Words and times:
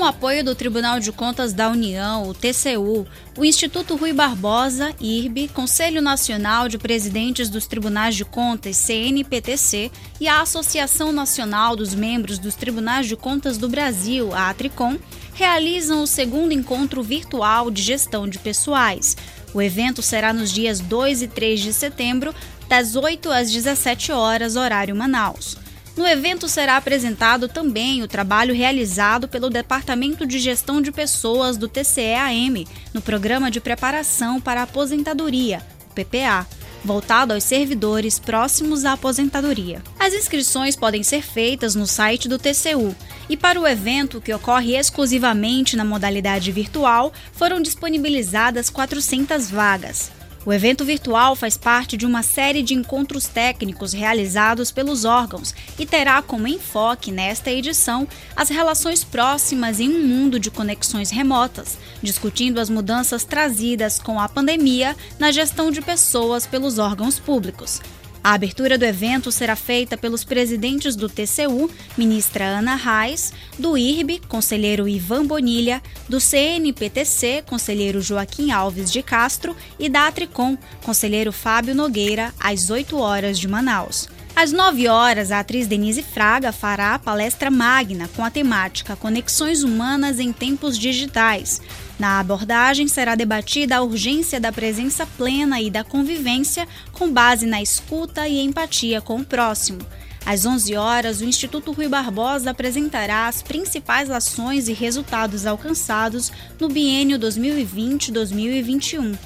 Com 0.00 0.06
o 0.06 0.08
apoio 0.08 0.42
do 0.42 0.54
Tribunal 0.54 0.98
de 0.98 1.12
Contas 1.12 1.52
da 1.52 1.68
União, 1.68 2.26
o 2.26 2.32
TCU, 2.32 3.06
o 3.36 3.44
Instituto 3.44 3.96
Rui 3.96 4.14
Barbosa, 4.14 4.94
IRB, 4.98 5.48
Conselho 5.48 6.00
Nacional 6.00 6.70
de 6.70 6.78
Presidentes 6.78 7.50
dos 7.50 7.66
Tribunais 7.66 8.16
de 8.16 8.24
Contas, 8.24 8.78
CNPTC, 8.78 9.90
e 10.18 10.26
a 10.26 10.40
Associação 10.40 11.12
Nacional 11.12 11.76
dos 11.76 11.94
Membros 11.94 12.38
dos 12.38 12.54
Tribunais 12.54 13.08
de 13.08 13.14
Contas 13.14 13.58
do 13.58 13.68
Brasil, 13.68 14.34
a 14.34 14.48
Atricom, 14.48 14.96
realizam 15.34 16.02
o 16.02 16.06
segundo 16.06 16.52
encontro 16.52 17.02
virtual 17.02 17.70
de 17.70 17.82
gestão 17.82 18.26
de 18.26 18.38
pessoais. 18.38 19.18
O 19.52 19.60
evento 19.60 20.00
será 20.00 20.32
nos 20.32 20.50
dias 20.50 20.80
2 20.80 21.20
e 21.20 21.28
3 21.28 21.60
de 21.60 21.74
setembro, 21.74 22.34
das 22.70 22.96
8 22.96 23.30
às 23.30 23.52
17 23.52 24.12
horas, 24.12 24.56
horário 24.56 24.96
Manaus. 24.96 25.58
No 25.96 26.06
evento 26.06 26.48
será 26.48 26.76
apresentado 26.76 27.48
também 27.48 28.02
o 28.02 28.08
trabalho 28.08 28.54
realizado 28.54 29.28
pelo 29.28 29.50
Departamento 29.50 30.26
de 30.26 30.38
Gestão 30.38 30.80
de 30.80 30.92
Pessoas 30.92 31.56
do 31.56 31.68
TCE-AM 31.68 32.66
no 32.94 33.02
Programa 33.02 33.50
de 33.50 33.60
Preparação 33.60 34.40
para 34.40 34.60
a 34.60 34.64
Aposentadoria, 34.64 35.60
PPA, 35.94 36.46
voltado 36.84 37.34
aos 37.34 37.44
servidores 37.44 38.18
próximos 38.18 38.84
à 38.84 38.92
aposentadoria. 38.92 39.82
As 39.98 40.14
inscrições 40.14 40.76
podem 40.76 41.02
ser 41.02 41.22
feitas 41.22 41.74
no 41.74 41.86
site 41.86 42.28
do 42.28 42.38
TCU 42.38 42.94
e 43.28 43.36
para 43.36 43.60
o 43.60 43.66
evento, 43.66 44.20
que 44.20 44.32
ocorre 44.32 44.76
exclusivamente 44.76 45.76
na 45.76 45.84
modalidade 45.84 46.50
virtual, 46.50 47.12
foram 47.32 47.60
disponibilizadas 47.60 48.70
400 48.70 49.50
vagas. 49.50 50.10
O 50.44 50.54
evento 50.54 50.86
virtual 50.86 51.36
faz 51.36 51.58
parte 51.58 51.98
de 51.98 52.06
uma 52.06 52.22
série 52.22 52.62
de 52.62 52.72
encontros 52.72 53.26
técnicos 53.26 53.92
realizados 53.92 54.70
pelos 54.70 55.04
órgãos 55.04 55.54
e 55.78 55.84
terá 55.84 56.22
como 56.22 56.48
enfoque 56.48 57.12
nesta 57.12 57.50
edição 57.50 58.08
as 58.34 58.48
relações 58.48 59.04
próximas 59.04 59.80
em 59.80 59.90
um 59.90 60.06
mundo 60.06 60.40
de 60.40 60.50
conexões 60.50 61.10
remotas, 61.10 61.76
discutindo 62.02 62.58
as 62.58 62.70
mudanças 62.70 63.22
trazidas 63.22 63.98
com 63.98 64.18
a 64.18 64.30
pandemia 64.30 64.96
na 65.18 65.30
gestão 65.30 65.70
de 65.70 65.82
pessoas 65.82 66.46
pelos 66.46 66.78
órgãos 66.78 67.18
públicos. 67.18 67.82
A 68.22 68.34
abertura 68.34 68.76
do 68.76 68.84
evento 68.84 69.32
será 69.32 69.56
feita 69.56 69.96
pelos 69.96 70.24
presidentes 70.24 70.94
do 70.94 71.08
TCU, 71.08 71.70
ministra 71.96 72.44
Ana 72.44 72.74
Reis, 72.74 73.32
do 73.58 73.78
IRB, 73.78 74.20
conselheiro 74.28 74.86
Ivan 74.86 75.24
Bonilha, 75.24 75.82
do 76.06 76.20
CNPTC, 76.20 77.42
conselheiro 77.46 78.02
Joaquim 78.02 78.50
Alves 78.50 78.92
de 78.92 79.02
Castro 79.02 79.56
e 79.78 79.88
da 79.88 80.06
Atricom, 80.06 80.56
conselheiro 80.84 81.32
Fábio 81.32 81.74
Nogueira, 81.74 82.34
às 82.38 82.68
8 82.68 82.98
horas 82.98 83.38
de 83.38 83.48
Manaus. 83.48 84.06
Às 84.36 84.52
9 84.52 84.86
horas, 84.86 85.32
a 85.32 85.40
atriz 85.40 85.66
Denise 85.66 86.02
Fraga 86.02 86.52
fará 86.52 86.94
a 86.94 86.98
palestra 86.98 87.50
magna 87.50 88.08
com 88.14 88.24
a 88.24 88.30
temática 88.30 88.96
Conexões 88.96 89.62
Humanas 89.62 90.20
em 90.20 90.30
Tempos 90.30 90.78
Digitais. 90.78 91.60
Na 92.00 92.18
abordagem 92.18 92.88
será 92.88 93.14
debatida 93.14 93.76
a 93.76 93.82
urgência 93.82 94.40
da 94.40 94.50
presença 94.50 95.04
plena 95.04 95.60
e 95.60 95.70
da 95.70 95.84
convivência 95.84 96.66
com 96.92 97.12
base 97.12 97.44
na 97.44 97.60
escuta 97.60 98.26
e 98.26 98.40
empatia 98.40 99.02
com 99.02 99.16
o 99.16 99.24
próximo. 99.24 99.80
Às 100.24 100.46
11 100.46 100.76
horas, 100.76 101.20
o 101.20 101.26
Instituto 101.26 101.72
Rui 101.72 101.88
Barbosa 101.88 102.52
apresentará 102.52 103.28
as 103.28 103.42
principais 103.42 104.10
ações 104.10 104.66
e 104.66 104.72
resultados 104.72 105.44
alcançados 105.44 106.32
no 106.58 106.70
biênio 106.70 107.18
2020-2021. 107.18 109.18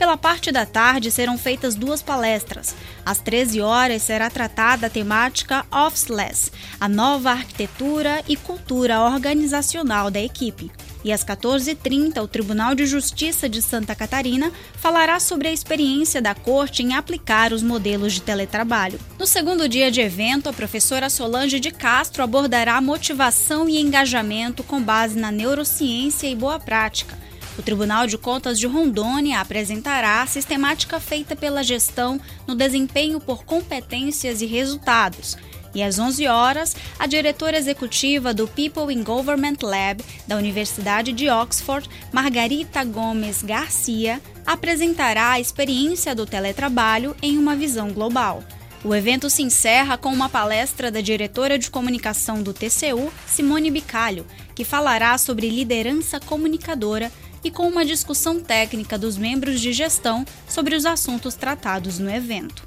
Pela 0.00 0.16
parte 0.16 0.50
da 0.50 0.64
tarde 0.64 1.10
serão 1.10 1.36
feitas 1.36 1.74
duas 1.74 2.00
palestras. 2.00 2.74
Às 3.04 3.18
13 3.18 3.60
horas 3.60 4.00
será 4.00 4.30
tratada 4.30 4.86
a 4.86 4.90
temática 4.90 5.66
Officeless, 5.70 6.50
a 6.80 6.88
nova 6.88 7.32
arquitetura 7.32 8.24
e 8.26 8.34
cultura 8.34 9.02
organizacional 9.02 10.10
da 10.10 10.18
equipe. 10.18 10.70
E 11.04 11.12
às 11.12 11.22
14h30, 11.22 12.18
o 12.22 12.26
Tribunal 12.26 12.74
de 12.74 12.86
Justiça 12.86 13.46
de 13.46 13.60
Santa 13.60 13.94
Catarina 13.94 14.50
falará 14.78 15.20
sobre 15.20 15.48
a 15.48 15.52
experiência 15.52 16.22
da 16.22 16.34
Corte 16.34 16.82
em 16.82 16.94
aplicar 16.94 17.52
os 17.52 17.62
modelos 17.62 18.14
de 18.14 18.22
teletrabalho. 18.22 18.98
No 19.18 19.26
segundo 19.26 19.68
dia 19.68 19.90
de 19.90 20.00
evento, 20.00 20.48
a 20.48 20.52
professora 20.54 21.10
Solange 21.10 21.60
de 21.60 21.70
Castro 21.70 22.22
abordará 22.22 22.80
motivação 22.80 23.68
e 23.68 23.78
engajamento 23.78 24.64
com 24.64 24.80
base 24.80 25.18
na 25.18 25.30
neurociência 25.30 26.26
e 26.26 26.34
boa 26.34 26.58
prática 26.58 27.18
o 27.60 27.62
Tribunal 27.62 28.06
de 28.06 28.16
Contas 28.16 28.58
de 28.58 28.66
Rondônia 28.66 29.38
apresentará 29.38 30.22
a 30.22 30.26
sistemática 30.26 30.98
feita 30.98 31.36
pela 31.36 31.62
gestão 31.62 32.18
no 32.46 32.54
desempenho 32.54 33.20
por 33.20 33.44
competências 33.44 34.40
e 34.40 34.46
resultados. 34.46 35.36
E 35.74 35.82
às 35.82 35.98
11 35.98 36.26
horas, 36.26 36.74
a 36.98 37.06
diretora 37.06 37.58
executiva 37.58 38.32
do 38.32 38.48
People 38.48 38.92
in 38.92 39.04
Government 39.04 39.58
Lab 39.62 40.02
da 40.26 40.36
Universidade 40.36 41.12
de 41.12 41.28
Oxford, 41.28 41.88
Margarita 42.10 42.82
Gomes 42.82 43.42
Garcia, 43.42 44.22
apresentará 44.46 45.32
a 45.32 45.40
experiência 45.40 46.14
do 46.14 46.24
teletrabalho 46.24 47.14
em 47.22 47.36
uma 47.36 47.54
visão 47.54 47.92
global. 47.92 48.42
O 48.82 48.94
evento 48.94 49.28
se 49.28 49.42
encerra 49.42 49.98
com 49.98 50.08
uma 50.08 50.30
palestra 50.30 50.90
da 50.90 51.02
diretora 51.02 51.58
de 51.58 51.70
comunicação 51.70 52.42
do 52.42 52.54
TCU, 52.54 53.12
Simone 53.26 53.70
Bicalho, 53.70 54.24
que 54.54 54.64
falará 54.64 55.18
sobre 55.18 55.50
liderança 55.50 56.18
comunicadora 56.18 57.12
e 57.42 57.50
com 57.50 57.68
uma 57.68 57.84
discussão 57.84 58.40
técnica 58.40 58.98
dos 58.98 59.16
membros 59.16 59.60
de 59.60 59.72
gestão 59.72 60.24
sobre 60.48 60.74
os 60.74 60.86
assuntos 60.86 61.34
tratados 61.34 61.98
no 61.98 62.10
evento. 62.10 62.66